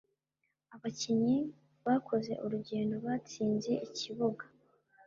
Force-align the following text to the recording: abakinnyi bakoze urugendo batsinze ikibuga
abakinnyi 0.75 1.37
bakoze 1.85 2.31
urugendo 2.45 2.95
batsinze 3.05 3.71
ikibuga 3.87 4.43